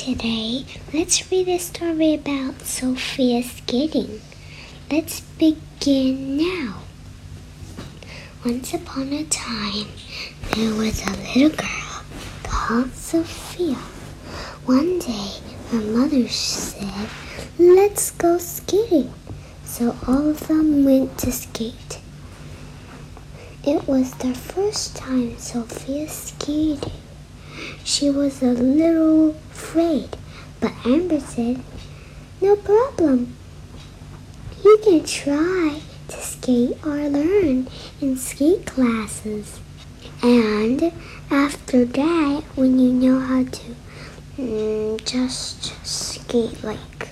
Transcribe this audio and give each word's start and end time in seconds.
Today, 0.00 0.64
let's 0.94 1.30
read 1.30 1.46
a 1.46 1.58
story 1.58 2.14
about 2.14 2.62
Sophia 2.62 3.42
skating. 3.42 4.22
Let's 4.90 5.20
begin 5.20 6.38
now. 6.38 6.84
Once 8.42 8.72
upon 8.72 9.12
a 9.12 9.24
time, 9.24 9.88
there 10.56 10.72
was 10.72 11.02
a 11.06 11.10
little 11.10 11.50
girl 11.50 12.02
called 12.44 12.94
Sophia. 12.94 13.74
One 14.64 15.00
day, 15.00 15.32
her 15.68 15.82
mother 15.82 16.26
said, 16.28 17.10
Let's 17.58 18.10
go 18.12 18.38
skating. 18.38 19.12
So 19.66 19.94
all 20.08 20.30
of 20.30 20.48
them 20.48 20.82
went 20.82 21.18
to 21.18 21.30
skate. 21.30 22.00
It 23.64 23.86
was 23.86 24.14
their 24.14 24.34
first 24.34 24.96
time 24.96 25.36
Sophia 25.36 26.08
skated. 26.08 26.90
She 27.84 28.10
was 28.10 28.42
a 28.42 28.52
little 28.52 29.30
afraid, 29.50 30.16
but 30.60 30.72
Amber 30.84 31.20
said, 31.20 31.62
No 32.40 32.56
problem. 32.56 33.36
You 34.64 34.78
can 34.84 35.04
try 35.04 35.80
to 36.08 36.16
skate 36.16 36.76
or 36.84 36.96
learn 37.08 37.68
in 38.00 38.16
skate 38.16 38.66
classes. 38.66 39.60
And 40.22 40.92
after 41.30 41.84
that, 41.84 42.42
when 42.54 42.78
you 42.78 42.92
know 42.92 43.20
how 43.20 43.44
to 43.44 43.76
mm, 44.36 45.04
just 45.04 45.74
skate 45.86 46.62
like 46.62 47.08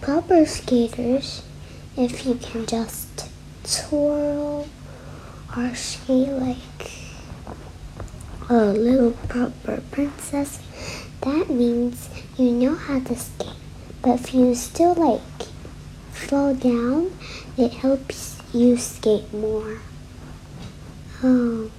proper 0.00 0.46
skaters, 0.46 1.42
if 1.96 2.24
you 2.26 2.34
can 2.36 2.66
just 2.66 3.28
twirl 3.62 4.68
or 5.56 5.74
skate 5.74 6.28
like 6.28 7.13
a 8.48 8.72
little 8.72 9.12
proper 9.28 9.82
princess, 9.90 10.60
that 11.22 11.48
means 11.48 12.10
you 12.36 12.50
know 12.50 12.74
how 12.74 13.00
to 13.00 13.16
skate. 13.16 13.48
But 14.02 14.20
if 14.20 14.34
you 14.34 14.54
still 14.54 14.94
like 14.94 15.48
fall 16.10 16.54
down, 16.54 17.12
it 17.56 17.72
helps 17.72 18.38
you 18.52 18.76
skate 18.76 19.32
more. 19.32 19.78
Oh, 21.22 21.70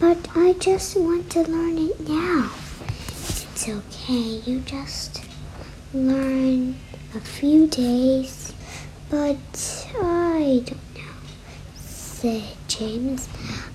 but 0.00 0.28
I 0.34 0.54
just 0.54 0.96
want 0.96 1.30
to 1.32 1.42
learn 1.42 1.76
it 1.76 2.08
now. 2.08 2.50
It's 3.08 3.68
okay, 3.68 4.40
you 4.46 4.60
just 4.60 5.22
learn 5.92 6.76
a 7.14 7.20
few 7.20 7.66
days, 7.66 8.54
but 9.10 9.36
I 10.00 10.62
don't 10.64 10.94
know, 10.94 11.14
said 11.76 12.56
James. 12.82 13.28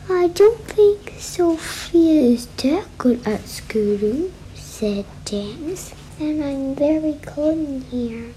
I 0.10 0.28
don't 0.28 0.60
think 0.66 1.14
Sophia 1.18 2.22
is 2.24 2.46
that 2.58 2.86
good 2.98 3.26
at 3.26 3.48
skating, 3.48 4.34
said 4.54 5.06
James. 5.24 5.94
And 6.20 6.44
I'm 6.44 6.76
very 6.76 7.14
cold 7.26 7.58
in 7.58 7.82
here. 7.84 8.34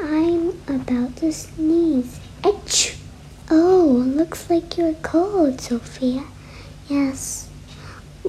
I'm 0.00 0.58
about 0.66 1.16
to 1.16 1.30
sneeze. 1.30 2.18
Etch! 2.42 2.96
Oh, 3.50 4.02
looks 4.06 4.48
like 4.48 4.78
you're 4.78 4.94
cold, 5.02 5.60
Sophia. 5.60 6.24
Yes. 6.88 7.50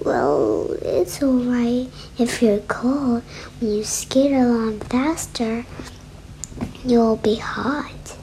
Well, 0.03 0.76
it's 0.81 1.23
alright 1.23 1.88
if 2.17 2.42
you're 2.42 2.67
cold. 2.67 3.23
When 3.61 3.72
you 3.76 3.83
skate 3.86 4.33
along 4.33 4.81
faster, 4.81 5.66
you'll 6.83 7.16
be 7.16 7.36
hot. 7.36 8.14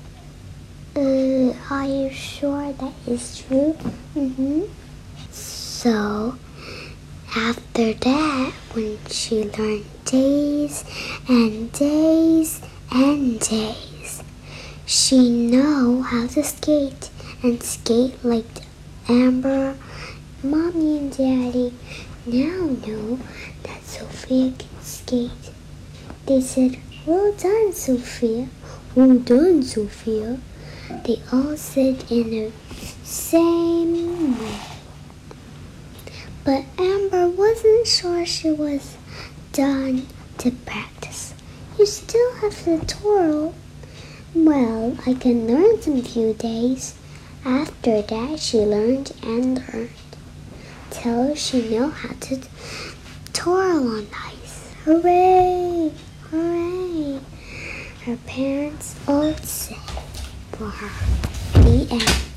Uh, 0.94 1.54
are 1.70 1.86
you 1.86 2.10
sure 2.10 2.70
that 2.74 2.92
is 3.06 3.38
true? 3.38 3.74
Mm-hmm. 4.14 4.64
So, 5.30 6.36
after 7.34 7.94
that, 7.94 8.52
when 8.74 8.98
she 9.08 9.44
learned 9.44 9.86
days 10.04 10.84
and 11.26 11.72
days 11.72 12.60
and 12.92 13.40
days, 13.40 14.22
she 14.84 15.30
know 15.30 16.02
how 16.02 16.26
to 16.26 16.44
skate 16.44 17.08
and 17.42 17.62
skate 17.62 18.22
like 18.22 18.44
Amber, 19.08 19.78
Mommy 20.42 20.98
and 20.98 21.16
Daddy 21.16 21.72
now 22.26 22.68
know 22.86 23.18
that 23.62 23.82
Sophia 23.82 24.52
can 24.58 24.82
skate. 24.82 25.50
They 26.26 26.42
said, 26.42 26.78
well 27.06 27.32
done, 27.32 27.72
Sophia. 27.72 28.48
Well 28.94 29.18
done, 29.18 29.62
Sophia. 29.62 30.38
They 31.04 31.20
all 31.32 31.56
said 31.56 32.04
in 32.10 32.30
the 32.30 32.52
same 33.02 34.38
way. 34.38 34.60
But 36.44 36.64
Amber 36.78 37.28
wasn't 37.28 37.86
sure 37.86 38.24
she 38.26 38.52
was 38.52 38.96
done 39.52 40.06
to 40.38 40.50
practice. 40.50 41.34
You 41.78 41.86
still 41.86 42.34
have 42.36 42.64
to 42.64 42.78
twirl. 42.86 43.54
Well, 44.34 44.96
I 45.06 45.14
can 45.14 45.48
learn 45.48 45.82
some 45.82 46.02
few 46.02 46.34
days. 46.34 46.94
After 47.44 48.02
that, 48.02 48.38
she 48.38 48.58
learned 48.58 49.12
and 49.22 49.58
learned 49.72 49.90
till 50.90 51.34
she 51.34 51.68
knew 51.68 51.88
how 51.88 52.14
to 52.20 52.40
twirl 53.32 53.88
on 53.96 54.06
ice. 54.14 54.72
Hooray! 54.84 55.90
Hooray! 56.30 57.20
Her 58.04 58.16
parents 58.26 58.94
all 59.08 59.34
said 59.34 59.78
for 60.56 60.66
her. 60.66 61.62
The 61.62 61.86
end. 61.90 62.31